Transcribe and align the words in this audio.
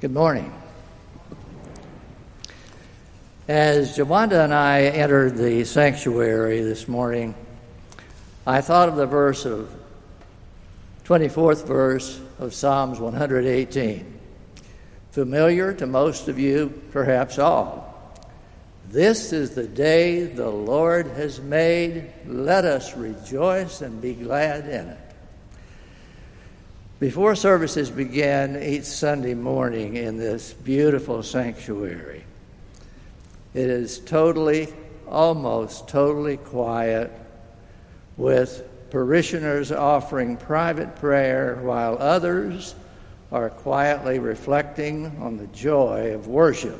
Good 0.00 0.14
morning. 0.14 0.50
As 3.46 3.98
Jawanda 3.98 4.44
and 4.44 4.54
I 4.54 4.84
entered 4.84 5.36
the 5.36 5.62
sanctuary 5.64 6.62
this 6.62 6.88
morning, 6.88 7.34
I 8.46 8.62
thought 8.62 8.88
of 8.88 8.96
the 8.96 9.04
verse 9.04 9.44
of 9.44 9.70
24th 11.04 11.66
verse 11.66 12.18
of 12.38 12.54
Psalms 12.54 12.98
118. 12.98 14.18
Familiar 15.10 15.74
to 15.74 15.86
most 15.86 16.28
of 16.28 16.38
you, 16.38 16.72
perhaps 16.92 17.38
all. 17.38 18.16
This 18.88 19.34
is 19.34 19.50
the 19.50 19.68
day 19.68 20.24
the 20.24 20.48
Lord 20.48 21.08
has 21.08 21.42
made. 21.42 22.10
Let 22.24 22.64
us 22.64 22.96
rejoice 22.96 23.82
and 23.82 24.00
be 24.00 24.14
glad 24.14 24.64
in 24.64 24.88
it. 24.88 25.09
Before 27.00 27.34
services 27.34 27.88
began 27.88 28.62
each 28.62 28.84
Sunday 28.84 29.32
morning 29.32 29.96
in 29.96 30.18
this 30.18 30.52
beautiful 30.52 31.22
sanctuary, 31.22 32.24
it 33.54 33.70
is 33.70 34.00
totally, 34.00 34.68
almost 35.08 35.88
totally 35.88 36.36
quiet, 36.36 37.10
with 38.18 38.62
parishioners 38.90 39.72
offering 39.72 40.36
private 40.36 40.94
prayer 40.96 41.58
while 41.62 41.96
others 41.98 42.74
are 43.32 43.48
quietly 43.48 44.18
reflecting 44.18 45.06
on 45.22 45.38
the 45.38 45.46
joy 45.46 46.12
of 46.12 46.26
worship 46.26 46.78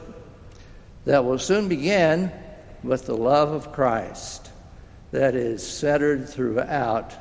that 1.07 1.25
will 1.25 1.39
soon 1.39 1.67
begin 1.67 2.31
with 2.83 3.07
the 3.07 3.17
love 3.17 3.53
of 3.53 3.73
Christ 3.73 4.51
that 5.13 5.35
is 5.35 5.67
centered 5.67 6.29
throughout 6.29 7.15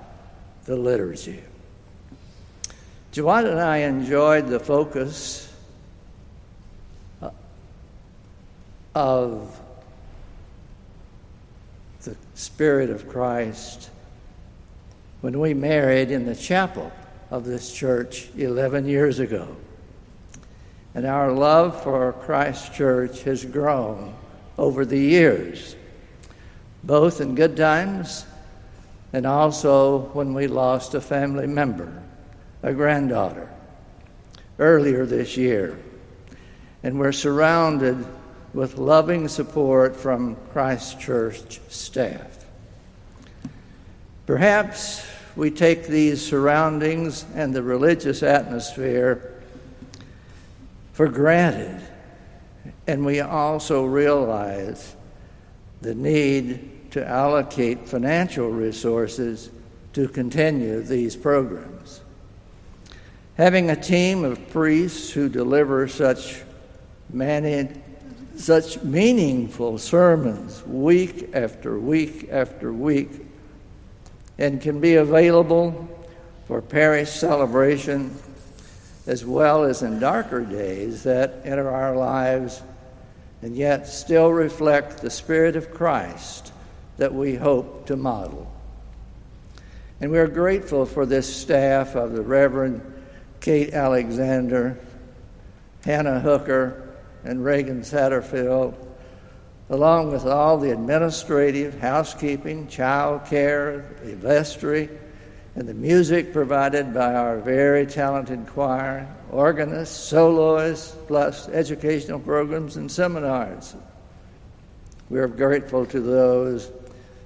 the 0.66 0.76
liturgy. 0.76 1.42
Joanne 3.12 3.48
and 3.48 3.60
I 3.60 3.78
enjoyed 3.78 4.48
the 4.48 4.60
focus 4.60 5.52
uh, 7.22 7.32
of 8.94 9.60
the 12.04 12.16
Spirit 12.36 12.90
of 12.90 13.10
Christ 13.10 13.90
when 15.22 15.40
we 15.40 15.54
married 15.54 16.12
in 16.12 16.26
the 16.26 16.36
chapel 16.36 16.92
of 17.32 17.46
this 17.46 17.74
church 17.74 18.30
11 18.38 18.86
years 18.86 19.20
ago. 19.20 19.56
And 20.96 21.06
our 21.06 21.32
love 21.32 21.82
for 21.84 22.14
Christ 22.14 22.74
Church 22.74 23.24
has 23.24 23.46
grown 23.46 24.16
over 24.58 24.86
the 24.86 25.00
years, 25.00 25.76
both 26.84 27.22
in 27.22 27.36
good 27.36 27.56
times 27.56 28.26
and 29.14 29.26
also 29.26 30.00
when 30.14 30.34
we 30.34 30.48
lost 30.48 30.94
a 30.94 31.02
family 31.02 31.48
member, 31.48 32.02
a 32.62 32.74
granddaughter, 32.74 33.50
earlier 34.58 35.06
this 35.06 35.38
year. 35.38 35.80
And 36.84 37.00
we're 37.00 37.12
surrounded 37.12 38.06
with 38.54 38.78
loving 38.78 39.28
support 39.28 39.96
from 39.96 40.36
Christ 40.52 41.00
Church 41.00 41.60
staff. 41.70 42.46
Perhaps 44.26 45.06
we 45.36 45.52
take 45.52 45.88
these 45.88 46.26
surroundings 46.26 47.26
and 47.36 47.54
the 47.54 47.64
religious 47.64 48.24
atmosphere 48.24 49.42
for 50.94 51.08
granted, 51.08 51.82
and 52.88 53.06
we 53.06 53.22
also 53.22 53.86
realize 53.86 54.96
the 55.82 55.96
need 55.96 56.92
to 56.92 57.08
allocate 57.08 57.88
financial 57.88 58.50
resources 58.50 59.50
to 59.94 60.08
continue 60.08 60.82
these 60.82 61.16
programs. 61.16 62.02
Having 63.40 63.70
a 63.70 63.76
team 63.78 64.26
of 64.26 64.50
priests 64.50 65.12
who 65.12 65.30
deliver 65.30 65.88
such 65.88 66.42
managed 67.10 67.80
such 68.36 68.84
meaningful 68.84 69.78
sermons 69.78 70.62
week 70.68 71.30
after 71.34 71.80
week 71.80 72.28
after 72.34 72.74
week 72.74 73.10
and 74.38 74.60
can 74.60 74.82
be 74.82 74.96
available 74.96 75.88
for 76.50 76.62
parish 76.62 77.12
celebration 77.12 78.14
as 79.08 79.24
well 79.24 79.64
as 79.64 79.84
in 79.84 80.02
darker 80.02 80.42
days 80.42 81.04
that 81.04 81.40
enter 81.46 81.70
our 81.70 81.96
lives 81.96 82.62
and 83.42 83.56
yet 83.56 83.88
still 83.88 84.34
reflect 84.34 84.98
the 84.98 85.10
Spirit 85.10 85.56
of 85.56 85.74
Christ 85.74 86.52
that 86.98 87.14
we 87.14 87.36
hope 87.36 87.86
to 87.86 87.96
model. 87.96 88.52
And 90.02 90.12
we 90.12 90.18
are 90.18 90.28
grateful 90.28 90.86
for 90.86 91.06
this 91.06 91.34
staff 91.34 91.96
of 91.96 92.12
the 92.12 92.22
Reverend 92.22 92.96
Kate 93.42 93.74
Alexander, 93.74 94.78
Hannah 95.84 96.20
Hooker, 96.20 96.90
and 97.24 97.44
Reagan 97.44 97.82
Satterfield, 97.82 98.76
along 99.70 100.12
with 100.12 100.26
all 100.26 100.58
the 100.58 100.72
administrative, 100.72 101.80
housekeeping, 101.80 102.68
child 102.68 103.26
care, 103.26 103.86
the 104.04 104.16
vestry, 104.16 104.90
and 105.56 105.68
the 105.68 105.74
music 105.74 106.32
provided 106.32 106.94
by 106.94 107.14
our 107.14 107.40
very 107.40 107.86
talented 107.86 108.46
choir, 108.48 109.08
organists, 109.32 109.96
soloists, 109.96 110.96
plus 111.08 111.50
educational 111.50 112.20
programs 112.20 112.78
and 112.78 112.92
seminars. 112.92 113.76
We 115.10 115.20
are 115.20 115.28
grateful 115.28 115.86
to 115.88 116.00
those 116.00 116.72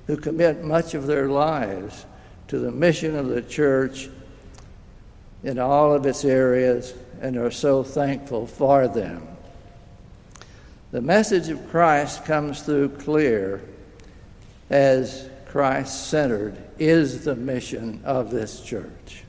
who 0.07 0.18
commit 0.18 0.63
much 0.63 0.94
of 0.94 1.06
their 1.06 1.30
lives 1.30 2.06
to 2.47 2.59
the 2.59 2.72
mission 2.72 3.16
of 3.16 3.28
the 3.28 3.41
church 3.41 4.09
in 5.43 5.59
all 5.59 5.93
of 5.93 6.05
its 6.05 6.23
areas 6.23 6.93
and 7.21 7.37
are 7.37 7.51
so 7.51 7.83
thankful 7.83 8.47
for 8.47 8.87
them. 8.87 9.27
The 10.91 11.01
message 11.01 11.49
of 11.49 11.69
Christ 11.69 12.25
comes 12.25 12.61
through 12.61 12.89
clear 12.89 13.61
as 14.69 15.29
Christ 15.47 16.09
centered 16.09 16.57
is 16.79 17.25
the 17.25 17.35
mission 17.35 18.01
of 18.05 18.31
this 18.31 18.61
church. 18.61 19.23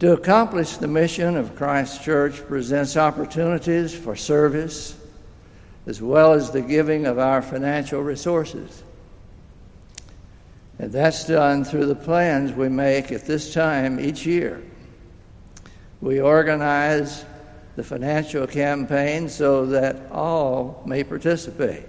To 0.00 0.12
accomplish 0.12 0.78
the 0.78 0.88
mission 0.88 1.36
of 1.36 1.54
Christ's 1.54 2.04
church 2.04 2.44
presents 2.46 2.96
opportunities 2.96 3.94
for 3.94 4.16
service 4.16 4.98
as 5.86 6.00
well 6.00 6.32
as 6.32 6.50
the 6.50 6.60
giving 6.60 7.06
of 7.06 7.18
our 7.18 7.42
financial 7.42 8.02
resources. 8.02 8.82
And 10.82 10.90
that's 10.90 11.24
done 11.24 11.62
through 11.62 11.86
the 11.86 11.94
plans 11.94 12.50
we 12.52 12.68
make 12.68 13.12
at 13.12 13.24
this 13.24 13.54
time 13.54 14.00
each 14.00 14.26
year. 14.26 14.60
We 16.00 16.20
organize 16.20 17.24
the 17.76 17.84
financial 17.84 18.48
campaign 18.48 19.28
so 19.28 19.64
that 19.66 20.10
all 20.10 20.82
may 20.84 21.04
participate, 21.04 21.84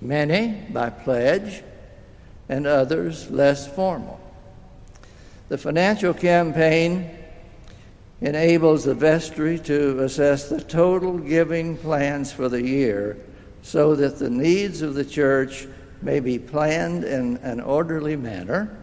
many 0.00 0.64
by 0.70 0.90
pledge 0.90 1.64
and 2.48 2.68
others 2.68 3.28
less 3.32 3.66
formal. 3.66 4.20
The 5.48 5.58
financial 5.58 6.14
campaign 6.14 7.10
enables 8.20 8.84
the 8.84 8.94
vestry 8.94 9.58
to 9.58 10.04
assess 10.04 10.48
the 10.48 10.62
total 10.62 11.18
giving 11.18 11.76
plans 11.78 12.30
for 12.30 12.48
the 12.48 12.64
year 12.64 13.16
so 13.62 13.96
that 13.96 14.20
the 14.20 14.30
needs 14.30 14.82
of 14.82 14.94
the 14.94 15.04
church 15.04 15.66
may 16.02 16.20
be 16.20 16.38
planned 16.38 17.04
in 17.04 17.36
an 17.38 17.60
orderly 17.60 18.16
manner 18.16 18.76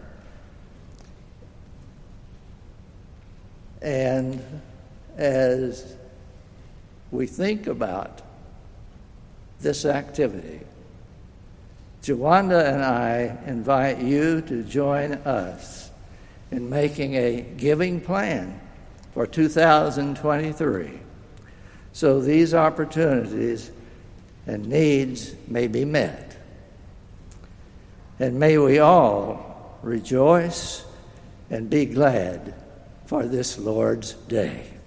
and 3.80 4.42
as 5.16 5.96
we 7.10 7.26
think 7.26 7.66
about 7.66 8.22
this 9.60 9.84
activity, 9.84 10.60
Jawanda 12.02 12.72
and 12.72 12.82
I 12.82 13.38
invite 13.46 14.00
you 14.00 14.40
to 14.42 14.62
join 14.62 15.14
us 15.14 15.90
in 16.50 16.70
making 16.70 17.14
a 17.14 17.40
giving 17.40 18.00
plan 18.00 18.60
for 19.12 19.26
2023 19.26 21.00
so 21.92 22.20
these 22.20 22.54
opportunities 22.54 23.70
and 24.46 24.66
needs 24.66 25.34
may 25.48 25.66
be 25.66 25.84
met. 25.84 26.27
And 28.18 28.38
may 28.38 28.58
we 28.58 28.78
all 28.78 29.78
rejoice 29.82 30.84
and 31.50 31.70
be 31.70 31.86
glad 31.86 32.54
for 33.06 33.24
this 33.24 33.58
Lord's 33.58 34.12
day. 34.12 34.77